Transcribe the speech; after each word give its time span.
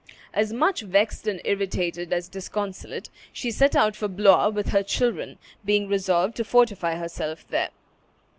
As 0.33 0.51
much 0.51 0.81
vexed 0.81 1.27
and 1.27 1.39
irritated 1.45 2.11
as 2.11 2.27
disconsolate, 2.27 3.11
she 3.31 3.51
set 3.51 3.75
out 3.75 3.95
for 3.95 4.07
Blois 4.07 4.49
with 4.49 4.69
her 4.69 4.81
children, 4.81 5.37
being 5.63 5.87
resolved 5.87 6.35
to 6.37 6.43
fortify 6.43 6.95
herself 6.95 7.47
there. 7.49 7.69